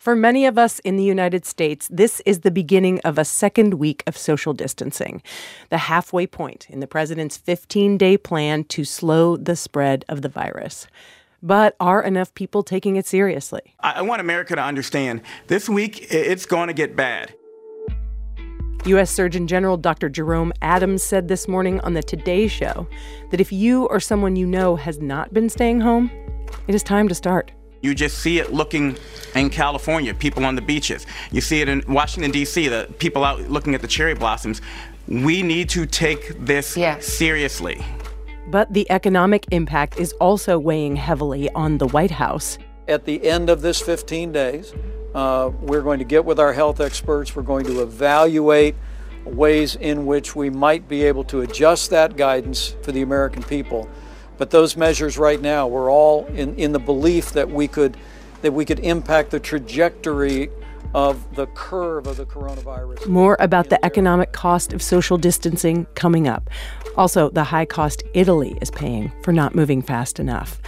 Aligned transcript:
For 0.00 0.16
many 0.16 0.46
of 0.46 0.56
us 0.56 0.78
in 0.78 0.96
the 0.96 1.04
United 1.04 1.44
States, 1.44 1.86
this 1.92 2.22
is 2.24 2.40
the 2.40 2.50
beginning 2.50 3.00
of 3.00 3.18
a 3.18 3.24
second 3.24 3.74
week 3.74 4.02
of 4.06 4.16
social 4.16 4.54
distancing, 4.54 5.20
the 5.68 5.76
halfway 5.76 6.26
point 6.26 6.66
in 6.70 6.80
the 6.80 6.86
president's 6.86 7.36
15 7.36 7.98
day 7.98 8.16
plan 8.16 8.64
to 8.64 8.82
slow 8.82 9.36
the 9.36 9.54
spread 9.54 10.06
of 10.08 10.22
the 10.22 10.30
virus. 10.30 10.86
But 11.42 11.76
are 11.80 12.02
enough 12.02 12.32
people 12.32 12.62
taking 12.62 12.96
it 12.96 13.04
seriously? 13.04 13.76
I 13.80 14.00
want 14.00 14.22
America 14.22 14.56
to 14.56 14.62
understand 14.62 15.20
this 15.48 15.68
week 15.68 16.10
it's 16.10 16.46
going 16.46 16.68
to 16.68 16.74
get 16.74 16.96
bad. 16.96 17.34
U.S. 18.86 19.10
Surgeon 19.10 19.46
General 19.46 19.76
Dr. 19.76 20.08
Jerome 20.08 20.54
Adams 20.62 21.02
said 21.02 21.28
this 21.28 21.46
morning 21.46 21.78
on 21.80 21.92
the 21.92 22.02
Today 22.02 22.48
Show 22.48 22.88
that 23.32 23.40
if 23.40 23.52
you 23.52 23.84
or 23.88 24.00
someone 24.00 24.34
you 24.34 24.46
know 24.46 24.76
has 24.76 24.98
not 24.98 25.34
been 25.34 25.50
staying 25.50 25.82
home, 25.82 26.10
it 26.68 26.74
is 26.74 26.82
time 26.82 27.06
to 27.08 27.14
start. 27.14 27.52
You 27.82 27.94
just 27.94 28.18
see 28.18 28.38
it 28.38 28.52
looking 28.52 28.98
in 29.34 29.48
California, 29.48 30.12
people 30.12 30.44
on 30.44 30.54
the 30.54 30.62
beaches. 30.62 31.06
You 31.32 31.40
see 31.40 31.62
it 31.62 31.68
in 31.68 31.82
Washington, 31.88 32.30
D.C., 32.30 32.68
the 32.68 32.92
people 32.98 33.24
out 33.24 33.40
looking 33.48 33.74
at 33.74 33.80
the 33.80 33.88
cherry 33.88 34.14
blossoms. 34.14 34.60
We 35.08 35.42
need 35.42 35.70
to 35.70 35.86
take 35.86 36.38
this 36.38 36.76
yes. 36.76 37.06
seriously. 37.06 37.82
But 38.48 38.72
the 38.72 38.90
economic 38.90 39.46
impact 39.50 39.98
is 39.98 40.12
also 40.14 40.58
weighing 40.58 40.96
heavily 40.96 41.50
on 41.52 41.78
the 41.78 41.86
White 41.86 42.10
House. 42.10 42.58
At 42.86 43.06
the 43.06 43.26
end 43.26 43.48
of 43.48 43.62
this 43.62 43.80
15 43.80 44.32
days, 44.32 44.74
uh, 45.14 45.50
we're 45.60 45.82
going 45.82 46.00
to 46.00 46.04
get 46.04 46.24
with 46.24 46.38
our 46.38 46.52
health 46.52 46.80
experts. 46.80 47.34
We're 47.34 47.42
going 47.42 47.64
to 47.66 47.82
evaluate 47.82 48.74
ways 49.24 49.76
in 49.76 50.04
which 50.04 50.36
we 50.36 50.50
might 50.50 50.86
be 50.88 51.04
able 51.04 51.24
to 51.24 51.40
adjust 51.40 51.90
that 51.90 52.16
guidance 52.16 52.74
for 52.82 52.92
the 52.92 53.02
American 53.02 53.42
people 53.42 53.88
but 54.40 54.48
those 54.48 54.74
measures 54.74 55.18
right 55.18 55.42
now, 55.42 55.66
we're 55.66 55.92
all 55.92 56.24
in, 56.28 56.54
in 56.56 56.72
the 56.72 56.78
belief 56.78 57.32
that 57.32 57.50
we 57.50 57.68
could 57.68 57.94
that 58.40 58.50
we 58.50 58.64
could 58.64 58.80
impact 58.80 59.30
the 59.32 59.38
trajectory 59.38 60.48
of 60.94 61.36
the 61.36 61.46
curve 61.48 62.06
of 62.06 62.16
the 62.16 62.24
coronavirus. 62.24 63.06
More 63.06 63.36
about 63.38 63.68
the 63.68 63.84
economic 63.84 64.32
cost 64.32 64.72
of 64.72 64.80
social 64.80 65.18
distancing 65.18 65.84
coming 65.94 66.26
up. 66.26 66.48
Also, 66.96 67.28
the 67.28 67.44
high 67.44 67.66
cost 67.66 68.02
Italy 68.14 68.56
is 68.62 68.70
paying 68.70 69.12
for 69.22 69.30
not 69.30 69.54
moving 69.54 69.82
fast 69.82 70.18
enough. 70.18 70.58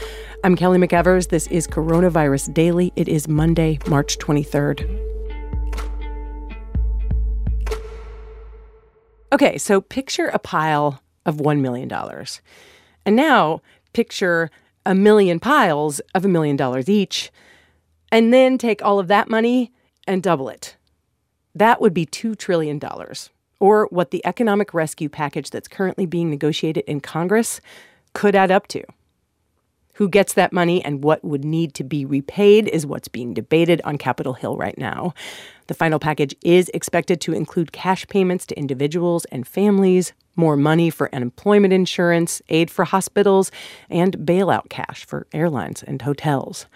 I'm 0.45 0.55
Kelly 0.55 0.77
McEvers. 0.77 1.31
This 1.31 1.47
is 1.47 1.67
Coronavirus 1.67 2.53
Daily. 2.53 2.93
It 2.95 3.09
is 3.09 3.27
Monday, 3.27 3.78
March 3.89 4.19
23rd. 4.19 4.83
Okay, 9.33 9.56
so 9.56 9.81
picture 9.81 10.27
a 10.27 10.39
pile 10.39 11.03
of 11.25 11.39
$1 11.39 11.61
million. 11.61 11.91
And 13.05 13.17
now 13.17 13.61
picture 13.92 14.50
a 14.84 14.95
million 14.95 15.39
piles 15.41 16.00
of 16.14 16.25
a 16.25 16.28
million 16.28 16.56
dollars 16.56 16.89
each, 16.89 17.31
and 18.11 18.33
then 18.33 18.59
take 18.59 18.84
all 18.84 18.98
of 18.98 19.09
that 19.09 19.28
money 19.28 19.72
and 20.06 20.22
double 20.22 20.48
it. 20.48 20.77
That 21.55 21.81
would 21.81 21.94
be 21.94 22.06
$2 22.06 22.36
trillion, 22.36 22.81
or 23.61 23.86
what 23.91 24.11
the 24.11 24.25
economic 24.27 24.75
rescue 24.75 25.09
package 25.09 25.50
that's 25.50 25.69
currently 25.69 26.06
being 26.06 26.31
negotiated 26.31 26.84
in 26.86 27.00
Congress 27.00 27.61
could 28.12 28.34
add 28.34 28.50
up 28.50 28.67
to. 28.69 28.83
Who 29.95 30.09
gets 30.09 30.33
that 30.35 30.53
money 30.53 30.85
and 30.85 31.05
what 31.05 31.23
would 31.23 31.45
need 31.45 31.75
to 31.75 31.85
be 31.85 32.05
repaid 32.05 32.69
is 32.69 32.87
what's 32.87 33.09
being 33.09 33.35
debated 33.35 33.81
on 33.85 33.99
Capitol 33.99 34.33
Hill 34.33 34.57
right 34.57 34.77
now. 34.79 35.12
The 35.67 35.75
final 35.75 35.99
package 35.99 36.34
is 36.43 36.71
expected 36.73 37.21
to 37.23 37.33
include 37.33 37.73
cash 37.73 38.07
payments 38.09 38.47
to 38.47 38.59
individuals 38.59 39.27
and 39.27 39.47
families, 39.47 40.12
more 40.34 40.57
money 40.57 40.89
for 40.89 41.15
unemployment 41.15 41.75
insurance, 41.75 42.41
aid 42.49 42.71
for 42.71 42.87
hospitals, 42.87 43.51
and 43.91 44.17
bailout 44.19 44.71
cash 44.71 45.05
for 45.05 45.27
airlines 45.33 45.83
and 45.83 46.03
hotels. 46.03 46.67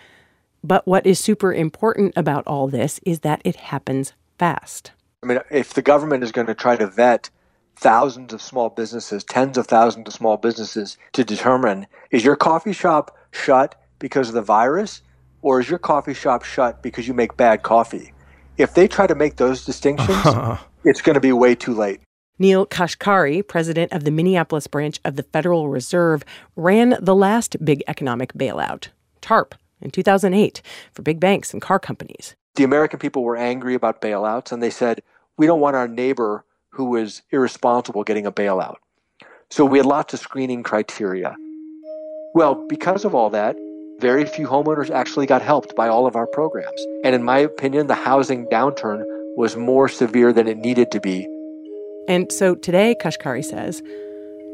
But 0.62 0.86
what 0.86 1.06
is 1.06 1.18
super 1.18 1.54
important 1.54 2.12
about 2.16 2.46
all 2.46 2.68
this 2.68 3.00
is 3.06 3.20
that 3.20 3.40
it 3.44 3.56
happens 3.56 4.12
fast. 4.38 4.92
I 5.22 5.26
mean, 5.26 5.38
if 5.50 5.74
the 5.74 5.82
government 5.82 6.22
is 6.22 6.32
going 6.32 6.48
to 6.48 6.54
try 6.54 6.76
to 6.76 6.86
vet 6.86 7.30
thousands 7.76 8.32
of 8.32 8.42
small 8.42 8.70
businesses, 8.70 9.22
tens 9.24 9.58
of 9.58 9.66
thousands 9.66 10.08
of 10.08 10.14
small 10.14 10.36
businesses 10.36 10.96
to 11.12 11.24
determine 11.24 11.86
is 12.10 12.24
your 12.24 12.36
coffee 12.36 12.72
shop 12.72 13.16
shut 13.30 13.80
because 13.98 14.28
of 14.28 14.34
the 14.34 14.42
virus 14.42 15.02
or 15.42 15.60
is 15.60 15.68
your 15.68 15.78
coffee 15.78 16.14
shop 16.14 16.42
shut 16.42 16.82
because 16.82 17.06
you 17.06 17.14
make 17.14 17.36
bad 17.36 17.62
coffee? 17.62 18.12
If 18.56 18.74
they 18.74 18.88
try 18.88 19.06
to 19.06 19.14
make 19.14 19.36
those 19.36 19.64
distinctions, 19.64 20.18
it's 20.84 21.02
going 21.02 21.14
to 21.14 21.20
be 21.20 21.32
way 21.32 21.54
too 21.54 21.74
late. 21.74 22.00
Neel 22.38 22.66
Kashkari, 22.66 23.46
president 23.46 23.92
of 23.92 24.04
the 24.04 24.10
Minneapolis 24.10 24.66
branch 24.66 25.00
of 25.04 25.16
the 25.16 25.22
Federal 25.22 25.68
Reserve, 25.68 26.22
ran 26.54 26.96
the 27.00 27.14
last 27.14 27.62
big 27.64 27.82
economic 27.86 28.32
bailout, 28.34 28.88
TARP, 29.22 29.54
in 29.80 29.90
2008 29.90 30.60
for 30.92 31.02
big 31.02 31.20
banks 31.20 31.52
and 31.52 31.62
car 31.62 31.78
companies. 31.78 32.34
The 32.56 32.64
American 32.64 32.98
people 32.98 33.22
were 33.22 33.36
angry 33.36 33.74
about 33.74 34.02
bailouts 34.02 34.52
and 34.52 34.62
they 34.62 34.70
said, 34.70 35.02
we 35.36 35.46
don't 35.46 35.60
want 35.60 35.76
our 35.76 35.88
neighbor 35.88 36.44
who 36.76 36.84
was 36.84 37.22
irresponsible 37.30 38.04
getting 38.04 38.26
a 38.26 38.32
bailout. 38.32 38.76
So 39.50 39.64
we 39.64 39.78
had 39.78 39.86
lots 39.86 40.12
of 40.12 40.20
screening 40.20 40.62
criteria. 40.62 41.34
Well, 42.34 42.66
because 42.68 43.06
of 43.06 43.14
all 43.14 43.30
that, 43.30 43.56
very 43.98 44.26
few 44.26 44.46
homeowners 44.46 44.90
actually 44.90 45.24
got 45.24 45.40
helped 45.40 45.74
by 45.74 45.88
all 45.88 46.06
of 46.06 46.16
our 46.16 46.26
programs. 46.26 46.84
And 47.02 47.14
in 47.14 47.22
my 47.22 47.38
opinion, 47.38 47.86
the 47.86 47.94
housing 47.94 48.44
downturn 48.46 49.02
was 49.36 49.56
more 49.56 49.88
severe 49.88 50.34
than 50.34 50.46
it 50.46 50.58
needed 50.58 50.90
to 50.90 51.00
be. 51.00 51.26
And 52.08 52.30
so 52.30 52.54
today, 52.54 52.94
Kashkari 53.02 53.44
says, 53.44 53.82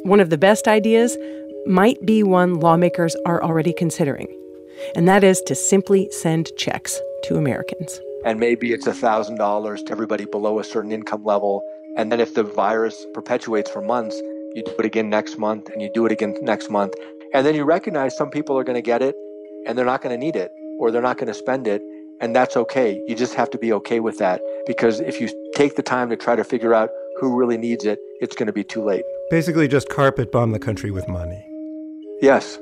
one 0.04 0.20
of 0.20 0.30
the 0.30 0.38
best 0.38 0.68
ideas 0.68 1.16
might 1.66 2.04
be 2.06 2.22
one 2.22 2.60
lawmakers 2.60 3.16
are 3.26 3.42
already 3.42 3.72
considering, 3.72 4.28
and 4.94 5.08
that 5.08 5.24
is 5.24 5.40
to 5.42 5.54
simply 5.54 6.08
send 6.10 6.50
checks 6.56 7.00
to 7.24 7.36
Americans. 7.36 8.00
And 8.24 8.38
maybe 8.38 8.72
it's 8.72 8.86
$1,000 8.86 9.86
to 9.86 9.92
everybody 9.92 10.24
below 10.24 10.60
a 10.60 10.64
certain 10.64 10.92
income 10.92 11.24
level 11.24 11.62
and 11.96 12.10
then 12.10 12.20
if 12.20 12.34
the 12.34 12.42
virus 12.42 13.06
perpetuates 13.12 13.70
for 13.70 13.82
months, 13.82 14.20
you 14.54 14.62
do 14.64 14.74
it 14.78 14.84
again 14.84 15.10
next 15.10 15.38
month 15.38 15.68
and 15.70 15.82
you 15.82 15.90
do 15.92 16.06
it 16.06 16.12
again 16.12 16.34
next 16.40 16.70
month. 16.70 16.94
And 17.34 17.46
then 17.46 17.54
you 17.54 17.64
recognize 17.64 18.16
some 18.16 18.30
people 18.30 18.58
are 18.58 18.64
going 18.64 18.76
to 18.76 18.82
get 18.82 19.02
it 19.02 19.14
and 19.66 19.76
they're 19.76 19.86
not 19.86 20.02
going 20.02 20.18
to 20.18 20.24
need 20.24 20.36
it 20.36 20.50
or 20.78 20.90
they're 20.90 21.02
not 21.02 21.18
going 21.18 21.28
to 21.28 21.34
spend 21.34 21.66
it. 21.66 21.82
And 22.20 22.34
that's 22.36 22.56
okay. 22.56 23.02
You 23.08 23.14
just 23.14 23.34
have 23.34 23.50
to 23.50 23.58
be 23.58 23.72
okay 23.74 24.00
with 24.00 24.18
that 24.18 24.40
because 24.66 25.00
if 25.00 25.20
you 25.20 25.28
take 25.54 25.76
the 25.76 25.82
time 25.82 26.08
to 26.10 26.16
try 26.16 26.36
to 26.36 26.44
figure 26.44 26.72
out 26.72 26.90
who 27.18 27.36
really 27.36 27.58
needs 27.58 27.84
it, 27.84 27.98
it's 28.20 28.36
going 28.36 28.46
to 28.46 28.52
be 28.52 28.64
too 28.64 28.82
late. 28.82 29.04
Basically, 29.30 29.68
just 29.68 29.88
carpet 29.88 30.30
bomb 30.30 30.52
the 30.52 30.58
country 30.58 30.90
with 30.90 31.08
money. 31.08 31.44
Yes. 32.20 32.58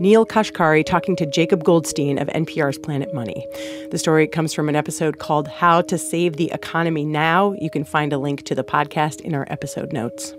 Neel 0.00 0.26
Kashkari 0.26 0.84
talking 0.84 1.14
to 1.16 1.26
Jacob 1.26 1.62
Goldstein 1.62 2.18
of 2.18 2.26
NPR's 2.28 2.78
Planet 2.78 3.14
Money. 3.14 3.46
The 3.92 3.98
story 3.98 4.26
comes 4.26 4.52
from 4.52 4.68
an 4.68 4.74
episode 4.74 5.20
called 5.20 5.46
How 5.46 5.82
to 5.82 5.96
Save 5.96 6.36
the 6.36 6.50
Economy 6.50 7.04
Now. 7.04 7.54
You 7.60 7.70
can 7.70 7.84
find 7.84 8.12
a 8.12 8.18
link 8.18 8.42
to 8.46 8.56
the 8.56 8.64
podcast 8.64 9.20
in 9.20 9.36
our 9.36 9.46
episode 9.48 9.92
notes. 9.92 10.34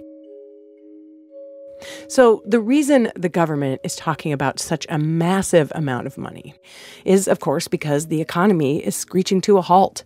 So, 2.09 2.41
the 2.45 2.59
reason 2.59 3.11
the 3.15 3.29
government 3.29 3.79
is 3.85 3.95
talking 3.95 4.33
about 4.33 4.59
such 4.59 4.85
a 4.89 4.97
massive 4.97 5.71
amount 5.73 6.07
of 6.07 6.17
money 6.17 6.55
is, 7.05 7.27
of 7.27 7.39
course, 7.39 7.69
because 7.69 8.07
the 8.07 8.19
economy 8.19 8.85
is 8.85 8.95
screeching 8.95 9.39
to 9.41 9.57
a 9.57 9.61
halt. 9.61 10.03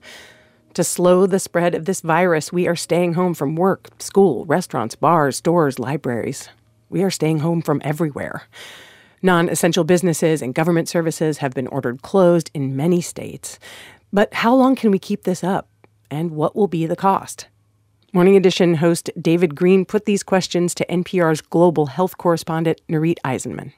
To 0.75 0.83
slow 0.83 1.25
the 1.25 1.39
spread 1.39 1.73
of 1.73 1.85
this 1.85 2.01
virus, 2.01 2.53
we 2.53 2.67
are 2.67 2.75
staying 2.75 3.13
home 3.13 3.33
from 3.33 3.55
work, 3.55 3.89
school, 3.99 4.45
restaurants, 4.45 4.93
bars, 4.93 5.37
stores, 5.37 5.79
libraries. 5.79 6.49
We 6.89 7.01
are 7.01 7.11
staying 7.11 7.39
home 7.39 7.63
from 7.63 7.81
everywhere. 7.83 8.43
Non 9.21 9.49
essential 9.49 9.83
businesses 9.83 10.41
and 10.41 10.55
government 10.55 10.87
services 10.87 11.39
have 11.39 11.53
been 11.53 11.67
ordered 11.67 12.01
closed 12.01 12.49
in 12.53 12.75
many 12.75 13.01
states. 13.01 13.59
But 14.13 14.33
how 14.33 14.55
long 14.55 14.75
can 14.75 14.91
we 14.91 14.99
keep 14.99 15.23
this 15.23 15.43
up? 15.43 15.67
And 16.09 16.31
what 16.31 16.55
will 16.55 16.67
be 16.67 16.85
the 16.85 16.95
cost? 16.95 17.47
Morning 18.13 18.35
Edition 18.35 18.75
host 18.75 19.11
David 19.21 19.55
Greene 19.55 19.85
put 19.85 20.05
these 20.05 20.23
questions 20.23 20.73
to 20.75 20.85
NPR's 20.87 21.41
global 21.41 21.87
health 21.87 22.17
correspondent, 22.17 22.81
Nurith 22.89 23.17
Aizenman. 23.23 23.73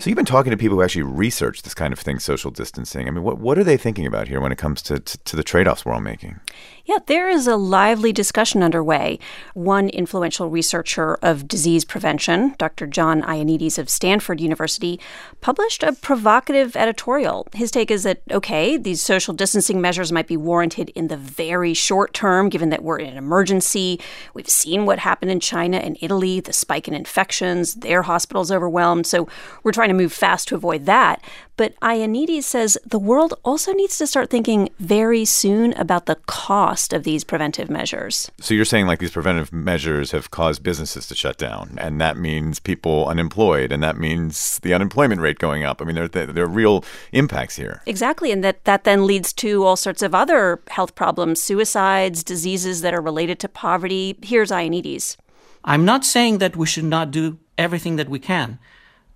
So 0.00 0.08
you've 0.08 0.16
been 0.16 0.24
talking 0.24 0.50
to 0.50 0.56
people 0.56 0.78
who 0.78 0.82
actually 0.82 1.02
research 1.02 1.60
this 1.60 1.74
kind 1.74 1.92
of 1.92 1.98
thing, 1.98 2.20
social 2.20 2.50
distancing. 2.50 3.06
I 3.06 3.10
mean, 3.10 3.22
what 3.22 3.36
what 3.36 3.58
are 3.58 3.64
they 3.64 3.76
thinking 3.76 4.06
about 4.06 4.28
here 4.28 4.40
when 4.40 4.50
it 4.50 4.56
comes 4.56 4.80
to 4.82 4.98
to, 4.98 5.18
to 5.18 5.36
the 5.36 5.42
trade 5.42 5.68
offs 5.68 5.84
we're 5.84 5.92
all 5.92 6.00
making? 6.00 6.40
Yeah, 6.86 7.00
there 7.06 7.28
is 7.28 7.46
a 7.46 7.56
lively 7.56 8.10
discussion 8.10 8.62
underway. 8.62 9.18
One 9.52 9.90
influential 9.90 10.48
researcher 10.48 11.18
of 11.20 11.46
disease 11.46 11.84
prevention, 11.84 12.54
Dr. 12.56 12.86
John 12.86 13.20
Ioannidis 13.22 13.78
of 13.78 13.90
Stanford 13.90 14.40
University, 14.40 14.98
published 15.42 15.82
a 15.82 15.92
provocative 15.92 16.76
editorial. 16.76 17.46
His 17.52 17.70
take 17.70 17.90
is 17.90 18.04
that 18.04 18.22
okay, 18.30 18.78
these 18.78 19.02
social 19.02 19.34
distancing 19.34 19.82
measures 19.82 20.10
might 20.10 20.26
be 20.26 20.36
warranted 20.38 20.88
in 20.94 21.08
the 21.08 21.18
very 21.18 21.74
short 21.74 22.14
term, 22.14 22.48
given 22.48 22.70
that 22.70 22.82
we're 22.82 22.98
in 22.98 23.08
an 23.08 23.18
emergency. 23.18 24.00
We've 24.32 24.48
seen 24.48 24.86
what 24.86 25.00
happened 25.00 25.30
in 25.30 25.40
China 25.40 25.76
and 25.76 25.98
Italy, 26.00 26.40
the 26.40 26.54
spike 26.54 26.88
in 26.88 26.94
infections, 26.94 27.74
their 27.74 28.00
hospitals 28.00 28.50
overwhelmed. 28.50 29.06
So 29.06 29.28
we're 29.62 29.72
trying 29.72 29.89
trying 29.90 29.98
to 29.98 30.04
move 30.04 30.12
fast 30.12 30.48
to 30.48 30.54
avoid 30.54 30.86
that. 30.86 31.22
But 31.56 31.78
Ioannidis 31.80 32.44
says 32.44 32.78
the 32.86 32.98
world 32.98 33.34
also 33.44 33.72
needs 33.72 33.98
to 33.98 34.06
start 34.06 34.30
thinking 34.30 34.70
very 34.78 35.24
soon 35.24 35.74
about 35.74 36.06
the 36.06 36.14
cost 36.26 36.92
of 36.92 37.02
these 37.02 37.24
preventive 37.24 37.68
measures. 37.68 38.30
So 38.40 38.54
you're 38.54 38.64
saying 38.64 38.86
like 38.86 38.98
these 38.98 39.10
preventive 39.10 39.52
measures 39.52 40.12
have 40.12 40.30
caused 40.30 40.62
businesses 40.62 41.06
to 41.08 41.14
shut 41.14 41.36
down, 41.36 41.76
and 41.78 42.00
that 42.00 42.16
means 42.16 42.60
people 42.60 43.06
unemployed, 43.08 43.72
and 43.72 43.82
that 43.82 43.98
means 43.98 44.58
the 44.60 44.72
unemployment 44.72 45.20
rate 45.20 45.38
going 45.38 45.64
up. 45.64 45.82
I 45.82 45.84
mean, 45.84 45.96
there, 45.96 46.08
there 46.08 46.44
are 46.44 46.48
real 46.48 46.84
impacts 47.12 47.56
here. 47.56 47.82
Exactly, 47.86 48.32
and 48.32 48.42
that, 48.42 48.64
that 48.64 48.84
then 48.84 49.06
leads 49.06 49.32
to 49.34 49.64
all 49.64 49.76
sorts 49.76 50.02
of 50.02 50.14
other 50.14 50.62
health 50.68 50.94
problems, 50.94 51.42
suicides, 51.42 52.24
diseases 52.24 52.80
that 52.80 52.94
are 52.94 53.02
related 53.02 53.38
to 53.40 53.48
poverty. 53.48 54.16
Here's 54.22 54.50
Ioannidis. 54.50 55.16
I'm 55.62 55.84
not 55.84 56.06
saying 56.06 56.38
that 56.38 56.56
we 56.56 56.66
should 56.66 56.84
not 56.84 57.10
do 57.10 57.38
everything 57.58 57.96
that 57.96 58.08
we 58.08 58.18
can. 58.18 58.58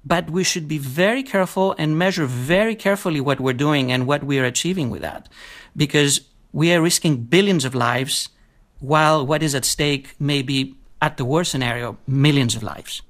But 0.06 0.30
we 0.30 0.44
should 0.44 0.68
be 0.68 0.78
very 0.78 1.22
careful 1.22 1.74
and 1.78 1.98
measure 1.98 2.26
very 2.26 2.74
carefully 2.74 3.20
what 3.20 3.40
we're 3.40 3.54
doing 3.54 3.90
and 3.90 4.06
what 4.06 4.24
we 4.24 4.38
are 4.38 4.44
achieving 4.44 4.90
with 4.90 5.02
that. 5.02 5.28
Because 5.76 6.20
we 6.52 6.72
are 6.72 6.82
risking 6.82 7.24
billions 7.24 7.64
of 7.64 7.74
lives 7.74 8.28
while 8.80 9.26
what 9.26 9.42
is 9.42 9.54
at 9.54 9.64
stake 9.64 10.14
may 10.20 10.42
be, 10.42 10.76
at 11.00 11.16
the 11.16 11.24
worst 11.24 11.50
scenario, 11.50 11.96
millions 12.06 12.54
of 12.54 12.62
lives. 12.62 13.02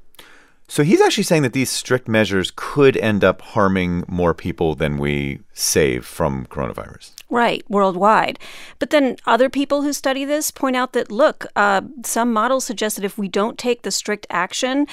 So 0.66 0.82
he's 0.82 1.00
actually 1.00 1.24
saying 1.24 1.42
that 1.42 1.52
these 1.52 1.70
strict 1.70 2.08
measures 2.08 2.50
could 2.56 2.96
end 2.96 3.22
up 3.22 3.42
harming 3.42 4.04
more 4.08 4.32
people 4.32 4.74
than 4.74 4.96
we 4.96 5.40
save 5.52 6.06
from 6.06 6.46
coronavirus. 6.46 7.12
Right, 7.28 7.62
worldwide. 7.68 8.38
But 8.78 8.90
then 8.90 9.16
other 9.26 9.50
people 9.50 9.82
who 9.82 9.92
study 9.92 10.24
this 10.24 10.50
point 10.50 10.74
out 10.74 10.92
that, 10.94 11.12
look, 11.12 11.46
uh, 11.54 11.82
some 12.04 12.32
models 12.32 12.64
suggest 12.64 12.96
that 12.96 13.04
if 13.04 13.18
we 13.18 13.28
don't 13.28 13.58
take 13.58 13.82
the 13.82 13.90
strict 13.90 14.26
action, 14.30 14.86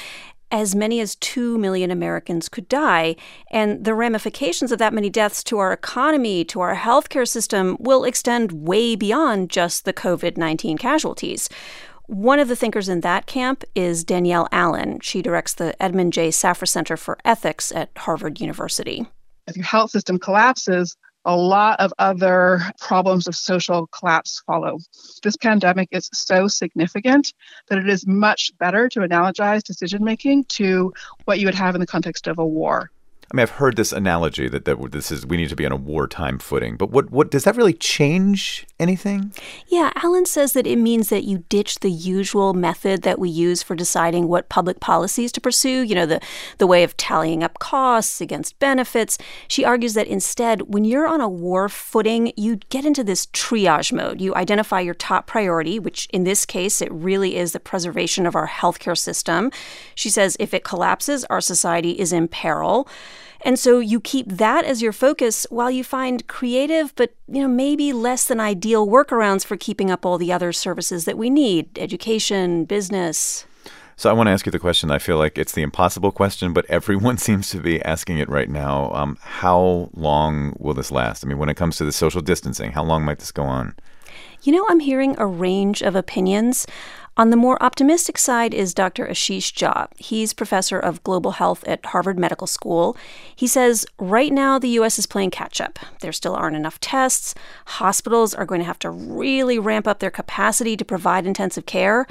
as 0.51 0.75
many 0.75 0.99
as 0.99 1.15
2 1.15 1.57
million 1.57 1.91
Americans 1.91 2.49
could 2.49 2.67
die. 2.67 3.15
And 3.49 3.85
the 3.85 3.93
ramifications 3.93 4.71
of 4.71 4.79
that 4.79 4.93
many 4.93 5.09
deaths 5.09 5.43
to 5.45 5.57
our 5.59 5.71
economy, 5.71 6.43
to 6.45 6.61
our 6.61 6.75
healthcare 6.75 7.27
system, 7.27 7.77
will 7.79 8.03
extend 8.03 8.51
way 8.51 8.95
beyond 8.95 9.49
just 9.49 9.85
the 9.85 9.93
COVID 9.93 10.37
19 10.37 10.77
casualties. 10.77 11.49
One 12.07 12.39
of 12.39 12.49
the 12.49 12.55
thinkers 12.57 12.89
in 12.89 13.01
that 13.01 13.25
camp 13.25 13.63
is 13.73 14.03
Danielle 14.03 14.49
Allen. 14.51 14.99
She 15.01 15.21
directs 15.21 15.53
the 15.53 15.81
Edmund 15.81 16.11
J. 16.11 16.27
Safra 16.27 16.67
Center 16.67 16.97
for 16.97 17.17
Ethics 17.23 17.71
at 17.71 17.89
Harvard 17.95 18.41
University. 18.41 19.07
If 19.47 19.55
your 19.55 19.65
health 19.65 19.91
system 19.91 20.19
collapses, 20.19 20.97
a 21.25 21.35
lot 21.35 21.79
of 21.79 21.93
other 21.99 22.61
problems 22.79 23.27
of 23.27 23.35
social 23.35 23.87
collapse 23.87 24.41
follow. 24.45 24.77
This 25.23 25.37
pandemic 25.37 25.89
is 25.91 26.09
so 26.13 26.47
significant 26.47 27.33
that 27.69 27.77
it 27.77 27.87
is 27.87 28.07
much 28.07 28.51
better 28.57 28.89
to 28.89 29.01
analogize 29.01 29.63
decision 29.63 30.03
making 30.03 30.45
to 30.45 30.93
what 31.25 31.39
you 31.39 31.45
would 31.45 31.55
have 31.55 31.75
in 31.75 31.81
the 31.81 31.87
context 31.87 32.27
of 32.27 32.39
a 32.39 32.45
war. 32.45 32.91
I 33.31 33.37
mean, 33.37 33.43
I've 33.43 33.51
heard 33.51 33.77
this 33.77 33.93
analogy 33.93 34.49
that, 34.49 34.65
that 34.65 34.91
this 34.91 35.09
is 35.09 35.25
we 35.25 35.37
need 35.37 35.47
to 35.47 35.55
be 35.55 35.65
on 35.65 35.71
a 35.71 35.77
wartime 35.77 36.37
footing, 36.37 36.75
but 36.75 36.91
what 36.91 37.11
what 37.11 37.31
does 37.31 37.45
that 37.45 37.55
really 37.55 37.73
change 37.73 38.67
anything? 38.77 39.31
Yeah, 39.67 39.91
Allen 40.03 40.25
says 40.25 40.51
that 40.51 40.67
it 40.67 40.75
means 40.75 41.07
that 41.09 41.23
you 41.23 41.45
ditch 41.47 41.79
the 41.79 41.89
usual 41.89 42.53
method 42.53 43.03
that 43.03 43.19
we 43.19 43.29
use 43.29 43.63
for 43.63 43.73
deciding 43.73 44.27
what 44.27 44.49
public 44.49 44.81
policies 44.81 45.31
to 45.31 45.39
pursue. 45.39 45.81
You 45.81 45.95
know, 45.95 46.05
the 46.05 46.19
the 46.57 46.67
way 46.67 46.83
of 46.83 46.97
tallying 46.97 47.41
up 47.41 47.57
costs 47.59 48.19
against 48.19 48.59
benefits. 48.59 49.17
She 49.47 49.63
argues 49.63 49.93
that 49.93 50.07
instead, 50.07 50.73
when 50.73 50.83
you're 50.83 51.07
on 51.07 51.21
a 51.21 51.29
war 51.29 51.69
footing, 51.69 52.33
you 52.35 52.57
get 52.67 52.83
into 52.83 53.01
this 53.03 53.27
triage 53.27 53.93
mode. 53.93 54.19
You 54.19 54.35
identify 54.35 54.81
your 54.81 54.93
top 54.93 55.25
priority, 55.25 55.79
which 55.79 56.05
in 56.11 56.25
this 56.25 56.45
case, 56.45 56.81
it 56.81 56.91
really 56.91 57.37
is 57.37 57.53
the 57.53 57.61
preservation 57.61 58.25
of 58.25 58.35
our 58.35 58.49
healthcare 58.49 58.97
system. 58.97 59.51
She 59.95 60.09
says 60.09 60.35
if 60.37 60.53
it 60.53 60.65
collapses, 60.65 61.23
our 61.29 61.39
society 61.39 61.91
is 61.91 62.11
in 62.11 62.27
peril. 62.27 62.89
And 63.43 63.57
so 63.57 63.79
you 63.79 63.99
keep 63.99 64.27
that 64.27 64.65
as 64.65 64.81
your 64.81 64.93
focus 64.93 65.47
while 65.49 65.71
you 65.71 65.83
find 65.83 66.27
creative 66.27 66.93
but 66.95 67.15
you 67.27 67.41
know 67.41 67.47
maybe 67.47 67.93
less 67.93 68.25
than 68.25 68.39
ideal 68.39 68.87
workarounds 68.87 69.45
for 69.45 69.57
keeping 69.57 69.91
up 69.91 70.05
all 70.05 70.17
the 70.17 70.31
other 70.31 70.51
services 70.51 71.05
that 71.05 71.17
we 71.17 71.29
need, 71.29 71.77
education, 71.77 72.65
business. 72.65 73.45
So 74.01 74.09
I 74.09 74.13
want 74.13 74.27
to 74.27 74.31
ask 74.31 74.47
you 74.47 74.51
the 74.51 74.57
question. 74.57 74.89
I 74.89 74.97
feel 74.97 75.17
like 75.17 75.37
it's 75.37 75.51
the 75.51 75.61
impossible 75.61 76.11
question, 76.11 76.53
but 76.53 76.65
everyone 76.65 77.17
seems 77.19 77.51
to 77.51 77.59
be 77.59 77.81
asking 77.83 78.17
it 78.17 78.29
right 78.29 78.49
now. 78.49 78.91
Um, 78.93 79.17
how 79.21 79.91
long 79.93 80.55
will 80.57 80.73
this 80.73 80.91
last? 80.91 81.23
I 81.23 81.27
mean, 81.27 81.37
when 81.37 81.49
it 81.49 81.55
comes 81.55 81.77
to 81.77 81.85
the 81.85 81.91
social 81.91 82.21
distancing, 82.21 82.71
how 82.71 82.83
long 82.83 83.03
might 83.03 83.19
this 83.19 83.31
go 83.31 83.43
on? 83.43 83.75
You 84.43 84.53
know, 84.53 84.65
I'm 84.69 84.79
hearing 84.79 85.15
a 85.19 85.27
range 85.27 85.83
of 85.83 85.95
opinions. 85.95 86.65
On 87.17 87.29
the 87.29 87.37
more 87.37 87.61
optimistic 87.61 88.17
side 88.17 88.53
is 88.53 88.73
Dr. 88.73 89.05
Ashish 89.05 89.53
Jha. 89.53 89.87
He's 89.97 90.33
professor 90.33 90.79
of 90.79 91.03
global 91.03 91.31
health 91.31 91.63
at 91.67 91.85
Harvard 91.87 92.17
Medical 92.17 92.47
School. 92.47 92.95
He 93.35 93.47
says 93.47 93.85
right 93.99 94.31
now 94.31 94.57
the 94.57 94.69
U.S. 94.69 94.97
is 94.97 95.05
playing 95.05 95.31
catch 95.31 95.59
up. 95.59 95.77
There 95.99 96.13
still 96.13 96.33
aren't 96.33 96.55
enough 96.55 96.79
tests. 96.79 97.35
Hospitals 97.65 98.33
are 98.33 98.45
going 98.45 98.61
to 98.61 98.65
have 98.65 98.79
to 98.79 98.89
really 98.89 99.59
ramp 99.59 99.87
up 99.87 99.99
their 99.99 100.09
capacity 100.09 100.77
to 100.77 100.85
provide 100.85 101.27
intensive 101.27 101.65
care. 101.65 102.07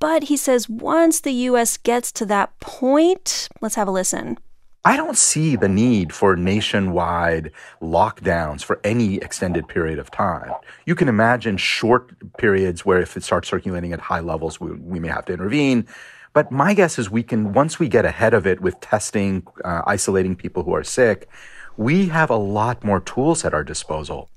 But 0.00 0.24
he 0.24 0.36
says 0.36 0.68
once 0.68 1.20
the 1.20 1.32
U.S. 1.32 1.76
gets 1.76 2.10
to 2.12 2.26
that 2.26 2.58
point, 2.58 3.48
let's 3.60 3.76
have 3.76 3.88
a 3.88 3.92
listen. 3.92 4.36
I 4.82 4.96
don't 4.96 5.16
see 5.16 5.56
the 5.56 5.68
need 5.68 6.10
for 6.10 6.36
nationwide 6.36 7.52
lockdowns 7.82 8.64
for 8.64 8.80
any 8.82 9.16
extended 9.16 9.68
period 9.68 9.98
of 9.98 10.10
time. 10.10 10.52
You 10.86 10.94
can 10.94 11.06
imagine 11.06 11.58
short 11.58 12.14
periods 12.38 12.86
where 12.86 12.98
if 12.98 13.14
it 13.14 13.22
starts 13.22 13.48
circulating 13.48 13.92
at 13.92 14.00
high 14.00 14.20
levels, 14.20 14.58
we, 14.58 14.72
we 14.72 14.98
may 14.98 15.08
have 15.08 15.26
to 15.26 15.34
intervene. 15.34 15.86
But 16.32 16.50
my 16.50 16.72
guess 16.72 16.98
is 16.98 17.10
we 17.10 17.22
can, 17.22 17.52
once 17.52 17.78
we 17.78 17.88
get 17.88 18.06
ahead 18.06 18.32
of 18.32 18.46
it 18.46 18.60
with 18.62 18.80
testing, 18.80 19.46
uh, 19.64 19.82
isolating 19.86 20.34
people 20.34 20.62
who 20.62 20.74
are 20.74 20.84
sick, 20.84 21.28
we 21.76 22.08
have 22.08 22.30
a 22.30 22.36
lot 22.36 22.82
more 22.82 23.00
tools 23.00 23.44
at 23.44 23.52
our 23.52 23.64
disposal. 23.64 24.30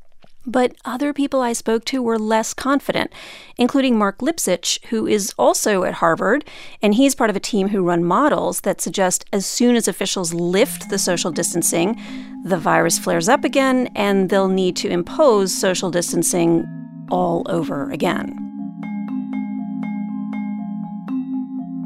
But 0.46 0.76
other 0.84 1.14
people 1.14 1.42
I 1.42 1.54
spoke 1.54 1.86
to 1.86 2.02
were 2.02 2.20
less 2.20 2.54
confident, 2.54 3.12
including 3.58 3.98
Marc 3.98 4.18
Lipsitch, 4.20 4.84
who 4.86 5.08
is 5.08 5.34
also 5.38 5.84
at 5.84 5.96
Harvard, 5.96 6.44
and 6.82 6.96
he's 6.96 7.16
part 7.16 7.30
of 7.30 7.36
a 7.36 7.40
team 7.40 7.70
who 7.70 7.84
run 7.84 8.04
models 8.04 8.62
that 8.62 8.82
suggest 8.82 9.26
as 9.32 9.46
soon 9.46 9.76
as 9.76 9.88
officials 9.88 10.34
lift 10.34 10.90
the 10.90 11.00
social 11.00 11.32
distancing, 11.32 12.00
the 12.44 12.58
virus 12.58 13.00
flares 13.00 13.30
up 13.30 13.46
again 13.46 13.90
and 13.96 14.30
they'll 14.30 14.50
need 14.50 14.76
to 14.76 14.90
impose 14.90 15.54
social 15.54 15.90
distancing 15.90 16.66
all 17.10 17.44
over 17.48 17.90
again. 17.92 18.40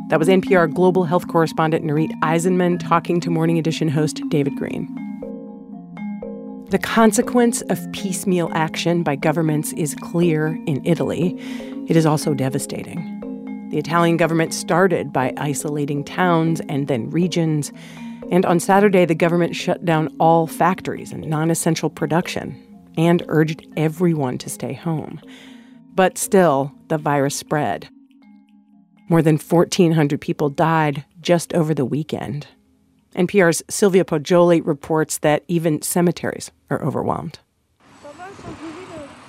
That 0.10 0.20
was 0.20 0.30
NPR 0.30 0.74
global 0.74 1.04
health 1.04 1.28
correspondent 1.28 1.86
Nurith 1.86 2.18
Aizenman 2.22 2.80
talking 2.80 3.20
to 3.20 3.30
Morning 3.30 3.60
Edition 3.60 3.90
host 3.90 4.22
David 4.30 4.56
Greene. 4.56 5.07
The 6.70 6.80
consequence 6.80 7.62
of 7.70 7.90
piecemeal 7.94 8.50
action 8.54 9.02
by 9.02 9.16
governments 9.16 9.72
is 9.78 9.96
clear 9.96 10.48
in 10.66 10.86
Italy. 10.86 11.34
It 11.88 11.96
is 11.96 12.06
also 12.06 12.34
devastating. 12.34 13.70
The 13.70 13.78
Italian 13.78 14.18
government 14.18 14.54
started 14.54 15.14
by 15.14 15.34
isolating 15.38 16.04
towns 16.04 16.60
and 16.68 16.90
then 16.90 17.10
regions. 17.10 17.72
And 18.32 18.46
on 18.46 18.60
Saturday, 18.60 19.06
the 19.06 19.16
government 19.16 19.56
shut 19.56 19.86
down 19.86 20.14
all 20.20 20.46
factories 20.46 21.14
and 21.14 21.30
non 21.30 21.52
essential 21.52 21.90
production 21.90 22.62
and 22.98 23.24
urged 23.30 23.66
everyone 23.78 24.38
to 24.40 24.50
stay 24.50 24.74
home. 24.74 25.22
But 25.96 26.18
still, 26.18 26.74
the 26.90 26.98
virus 26.98 27.38
spread. 27.38 27.88
More 29.08 29.22
than 29.22 29.38
1,400 29.38 30.20
people 30.20 30.50
died 30.50 31.06
just 31.22 31.54
over 31.54 31.74
the 31.74 31.86
weekend. 31.86 32.48
NPR's 33.18 33.64
Sylvia 33.68 34.06
Poggioli 34.06 34.62
reports 34.64 35.18
that 35.18 35.44
even 35.48 35.82
cemeteries 35.82 36.52
are 36.70 36.84
overwhelmed. 36.84 37.40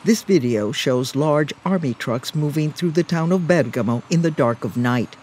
This 0.04 0.22
video 0.22 0.72
shows 0.72 1.16
large 1.16 1.54
army 1.64 1.94
trucks 1.94 2.34
moving 2.34 2.70
through 2.70 2.90
the 2.90 3.02
town 3.02 3.32
of 3.32 3.48
Bergamo 3.48 4.02
in 4.10 4.20
the 4.20 4.30
dark 4.30 4.62
of 4.62 4.76
night. 4.76 5.16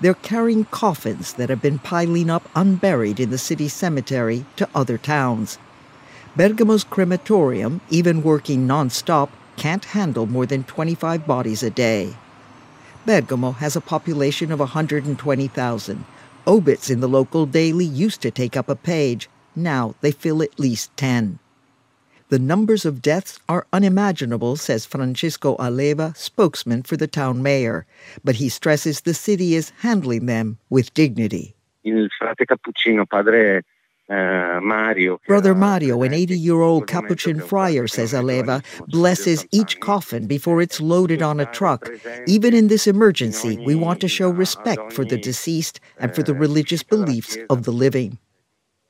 They're 0.00 0.14
carrying 0.14 0.64
coffins 0.64 1.34
that 1.34 1.50
have 1.50 1.60
been 1.60 1.78
piling 1.78 2.30
up 2.30 2.48
unburied 2.54 3.20
in 3.20 3.28
the 3.28 3.38
city 3.38 3.68
cemetery 3.68 4.46
to 4.56 4.68
other 4.74 4.96
towns. 4.96 5.58
Bergamo's 6.36 6.84
crematorium, 6.84 7.82
even 7.90 8.22
working 8.22 8.66
nonstop, 8.66 9.28
can't 9.56 9.84
handle 9.84 10.26
more 10.26 10.46
than 10.46 10.64
25 10.64 11.26
bodies 11.26 11.62
a 11.62 11.70
day. 11.70 12.14
Bergamo 13.04 13.52
has 13.52 13.76
a 13.76 13.80
population 13.80 14.50
of 14.50 14.58
120,000, 14.58 16.04
Obits 16.48 16.90
in 16.90 17.00
the 17.00 17.08
local 17.08 17.44
daily 17.44 17.84
used 17.84 18.22
to 18.22 18.30
take 18.30 18.56
up 18.56 18.68
a 18.68 18.76
page. 18.76 19.28
Now 19.56 19.96
they 20.00 20.12
fill 20.12 20.42
at 20.42 20.60
least 20.60 20.96
10. 20.96 21.40
The 22.28 22.38
numbers 22.38 22.84
of 22.84 23.02
deaths 23.02 23.40
are 23.48 23.66
unimaginable, 23.72 24.56
says 24.56 24.86
Francisco 24.86 25.56
Aleva, 25.56 26.16
spokesman 26.16 26.82
for 26.82 26.96
the 26.96 27.06
town 27.06 27.42
mayor, 27.42 27.86
but 28.24 28.36
he 28.36 28.48
stresses 28.48 29.00
the 29.00 29.14
city 29.14 29.54
is 29.54 29.72
handling 29.80 30.26
them 30.26 30.58
with 30.70 30.94
dignity. 30.94 31.54
Il 31.84 32.08
frate 32.18 32.46
Cappuccino, 32.48 33.08
padre 33.08 33.62
uh, 34.08 34.60
Mario. 34.62 35.20
Brother 35.26 35.54
Mario, 35.54 36.02
an 36.02 36.14
80 36.14 36.38
year 36.38 36.60
old 36.60 36.86
Capuchin 36.86 37.40
friar, 37.40 37.86
says 37.86 38.12
Aleva, 38.12 38.64
blesses 38.88 39.46
each 39.50 39.80
coffin 39.80 40.26
before 40.26 40.62
it's 40.62 40.80
loaded 40.80 41.22
on 41.22 41.40
a 41.40 41.46
truck. 41.46 41.90
Even 42.26 42.54
in 42.54 42.68
this 42.68 42.86
emergency, 42.86 43.58
we 43.64 43.74
want 43.74 44.00
to 44.00 44.08
show 44.08 44.30
respect 44.30 44.92
for 44.92 45.04
the 45.04 45.18
deceased 45.18 45.80
and 45.98 46.14
for 46.14 46.22
the 46.22 46.34
religious 46.34 46.82
beliefs 46.82 47.36
of 47.50 47.64
the 47.64 47.72
living. 47.72 48.18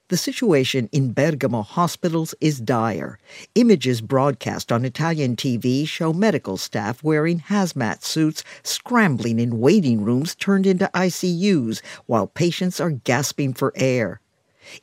The 0.09 0.17
situation 0.17 0.89
in 0.93 1.13
Bergamo 1.13 1.63
hospitals 1.63 2.33
is 2.41 2.61
dire. 2.61 3.19
Images 3.57 4.01
broadcast 4.01 4.71
on 4.71 4.85
Italian 4.85 5.35
TV 5.35 5.89
show 5.89 6.13
medical 6.13 6.57
staff 6.57 7.03
wearing 7.03 7.41
hazmat 7.41 8.05
suits 8.05 8.45
scrambling 8.63 9.41
in 9.41 9.59
waiting 9.59 10.05
rooms 10.05 10.37
turned 10.37 10.65
into 10.65 10.89
ICUs 10.95 11.83
while 12.07 12.29
patients 12.29 12.79
are 12.79 12.91
gasping 12.91 13.53
for 13.53 13.73
air. 13.75 14.21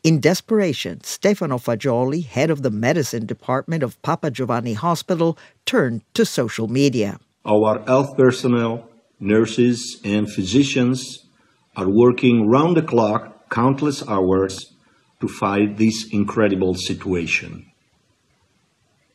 In 0.04 0.20
desperation, 0.20 1.04
Stefano 1.04 1.58
Fagiuoli, 1.58 2.26
head 2.26 2.50
of 2.50 2.62
the 2.62 2.72
medicine 2.72 3.26
department 3.26 3.84
of 3.84 4.02
Papa 4.02 4.32
Giovanni 4.32 4.74
Hospital, 4.74 5.38
turned 5.66 6.02
to 6.14 6.26
social 6.26 6.68
media. 6.68 7.20
Our 7.46 7.84
health 7.86 8.18
personnel, 8.18 8.90
nurses, 9.20 10.00
and 10.04 10.32
physicians 10.32 11.26
are 11.76 11.90
working 11.90 12.48
round 12.48 12.78
the 12.78 12.82
clock, 12.82 13.50
countless 13.50 14.08
hours 14.08 14.74
to 15.20 15.28
fight 15.28 15.78
this 15.78 16.08
incredible 16.12 16.76
situation. 16.76 17.66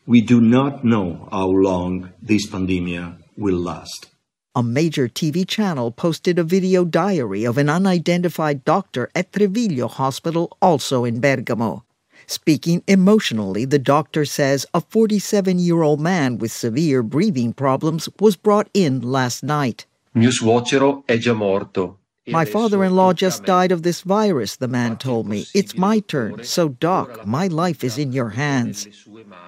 We 0.07 0.21
do 0.23 0.41
not 0.41 0.85
know 0.85 1.29
how 1.31 1.49
long 1.49 2.13
this 2.23 2.47
pandemic 2.47 3.15
will 3.37 3.59
last. 3.59 4.07
A 4.55 4.63
major 4.63 5.09
TV 5.09 5.47
channel 5.47 5.91
posted 5.91 6.39
a 6.39 6.43
video 6.43 6.85
diary 6.85 7.45
of 7.45 7.59
an 7.59 7.69
unidentified 7.69 8.65
doctor 8.65 9.11
at 9.15 9.31
Treviglio 9.31 9.89
Hospital, 9.89 10.57
also 10.61 11.05
in 11.05 11.21
Bergamo. 11.21 11.85
Speaking 12.27 12.83
emotionally, 12.87 13.65
the 13.65 13.79
doctor 13.79 14.25
says 14.25 14.67
a 14.73 14.81
47 14.81 15.59
year 15.59 15.83
old 15.83 16.01
man 16.01 16.39
with 16.39 16.51
severe 16.51 17.03
breathing 17.03 17.53
problems 17.53 18.09
was 18.21 18.37
brought 18.37 18.69
in 18.73 19.01
last 19.01 19.43
night. 19.43 19.87
Mio 20.15 20.31
suocero 20.31 21.05
è 21.07 21.19
già 21.19 21.35
morto. 21.35 21.99
My 22.27 22.45
father 22.45 22.85
in 22.85 22.95
law 22.95 23.13
just 23.13 23.45
died 23.45 23.73
of 23.73 23.83
this 23.83 24.03
virus, 24.03 24.57
the 24.57 24.69
man 24.69 24.97
told 24.97 25.27
me. 25.27 25.47
It's 25.55 25.79
my 25.79 26.01
turn. 26.01 26.45
So, 26.45 26.69
Doc, 26.69 27.27
my 27.27 27.47
life 27.47 27.83
is 27.83 27.97
in 27.97 28.13
your 28.13 28.31
hands. 28.31 28.87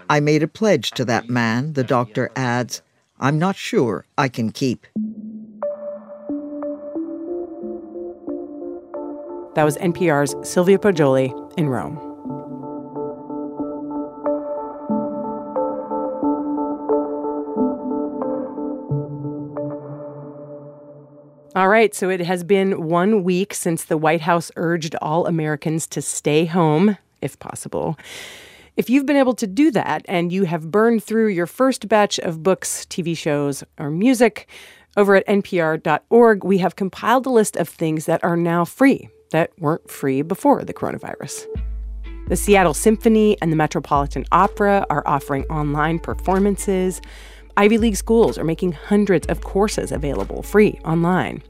I 0.09 0.21
made 0.21 0.43
a 0.43 0.49
pledge 0.49 0.93
to 0.93 1.05
that 1.05 1.29
man, 1.29 1.75
the 1.75 1.85
doctor 1.85 2.31
adds. 2.37 2.81
I'm 3.23 3.39
not 3.39 3.55
sure 3.55 4.07
I 4.17 4.29
can 4.29 4.51
keep. 4.51 4.87
That 9.55 9.65
was 9.65 9.77
NPR's 9.77 10.35
Sylvia 10.49 10.79
Poggioli 10.79 11.31
in 11.59 11.69
Rome. 11.69 11.99
All 21.55 21.69
right, 21.69 21.95
so 21.95 22.09
it 22.09 22.21
has 22.21 22.43
been 22.43 22.89
one 22.89 23.23
week 23.23 23.53
since 23.53 23.85
the 23.85 23.99
White 23.99 24.23
House 24.23 24.51
urged 24.57 24.95
all 25.03 25.27
Americans 25.27 25.87
to 25.89 26.01
stay 26.01 26.47
home, 26.47 26.97
if 27.21 27.39
possible. 27.39 27.99
If 28.77 28.89
you've 28.89 29.07
been 29.07 29.17
able 29.17 29.35
to 29.35 29.47
do 29.47 29.71
that 29.73 30.05
and 30.07 30.33
you 30.33 30.45
have 30.45 30.71
burned 30.71 31.03
through 31.03 31.29
your 31.29 31.47
first 31.47 31.89
batch 31.89 32.19
of 32.21 32.43
books, 32.43 32.87
TV 32.87 33.17
shows, 33.17 33.65
or 33.79 33.91
music, 33.91 34.49
over 34.97 35.15
at 35.15 35.27
npr.org, 35.27 36.45
we 36.45 36.59
have 36.59 36.77
compiled 36.77 37.27
a 37.27 37.31
list 37.31 37.57
of 37.57 37.69
things 37.69 38.07
that 38.07 38.23
are 38.25 38.37
now 38.37 38.65
free 38.65 39.09
that 39.31 39.51
weren't 39.59 39.89
free 39.91 40.23
before 40.23 40.65
the 40.65 40.75
coronavirus. 40.75 41.47
The 42.29 42.37
Seattle 42.37 42.75
Symphony 42.75 43.37
and 43.43 43.51
the 43.51 43.57
Metropolitan 43.57 44.25
Opera 44.31 44.87
are 44.89 45.03
offering 45.07 45.45
online 45.45 45.99
performances. 45.99 47.01
Ivy 47.57 47.79
League 47.79 47.97
schools 47.97 48.39
are 48.39 48.45
making 48.45 48.73
hundreds 48.73 49.27
of 49.27 49.43
courses 49.43 49.91
available 49.91 50.43
free 50.43 50.79
online. 50.85 51.43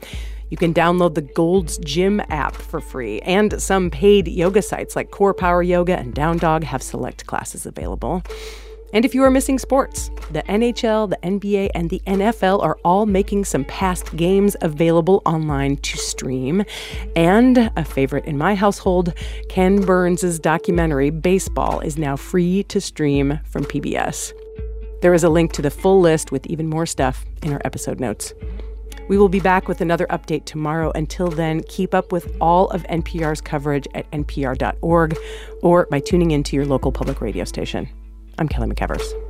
You 0.51 0.57
can 0.57 0.75
download 0.75 1.15
the 1.15 1.23
Gold's 1.23 1.79
Gym 1.79 2.21
app 2.29 2.55
for 2.55 2.81
free, 2.81 3.21
and 3.21 3.61
some 3.63 3.91
paid 3.91 4.29
yoga 4.29 4.63
sites 4.63 4.97
like 4.97 5.11
Core 5.11 5.33
Power 5.33 5.63
Yoga 5.63 5.97
and 5.97 6.13
Down 6.13 6.39
Dog 6.39 6.65
have 6.65 6.83
select 6.83 7.27
classes 7.27 7.67
available. 7.67 8.23
And 8.93 9.05
if 9.05 9.15
you 9.15 9.23
are 9.23 9.31
missing 9.31 9.61
sports, 9.61 10.11
the 10.33 10.43
NHL, 10.43 11.11
the 11.11 11.19
NBA, 11.19 11.71
and 11.77 11.91
the 11.91 12.01
NFL 12.07 12.61
are 12.63 12.77
all 12.85 13.07
making 13.07 13.45
some 13.45 13.65
past 13.65 14.17
games 14.17 14.57
available 14.63 15.23
online 15.25 15.77
to 15.77 15.97
stream. 15.97 16.65
And 17.15 17.71
a 17.77 17.85
favorite 17.85 18.25
in 18.25 18.37
my 18.37 18.57
household, 18.57 19.15
Ken 19.49 19.81
Burns' 19.81 20.41
documentary 20.41 21.11
Baseball 21.11 21.79
is 21.79 21.99
now 21.99 22.17
free 22.17 22.65
to 22.65 22.81
stream 22.81 23.39
from 23.45 23.65
PBS. 23.65 24.33
There 25.03 25.15
is 25.15 25.23
a 25.23 25.31
link 25.31 25.53
to 25.53 25.63
the 25.63 25.71
full 25.71 26.01
list 26.01 26.33
with 26.33 26.45
even 26.47 26.67
more 26.67 26.85
stuff 26.85 27.25
in 27.43 27.53
our 27.53 27.63
episode 27.65 28.01
notes. 28.01 28.35
We 29.09 29.19
will 29.19 29.29
be 29.29 29.41
back 29.41 29.69
with 29.69 29.81
another 29.81 30.07
update 30.07 30.45
tomorrow. 30.45 30.93
Until 30.95 31.29
then, 31.29 31.63
keep 31.65 31.95
up 31.95 32.13
with 32.13 32.35
all 32.41 32.69
of 32.71 32.83
NPR's 32.85 33.41
coverage 33.41 33.87
at 33.95 34.11
npr.org 34.11 35.17
or 35.63 35.87
by 35.87 36.01
tuning 36.01 36.31
into 36.31 36.57
your 36.57 36.67
local 36.67 36.93
public 36.93 37.21
radio 37.21 37.45
station. 37.45 37.89
I'm 38.39 38.49
Kelly 38.49 38.69
McEvers. 38.69 39.30